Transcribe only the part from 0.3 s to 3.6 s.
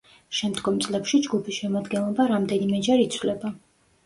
შემდგომ წლებში ჯგუფის შემადგენლობა რამდენიმეჯერ იცვლება.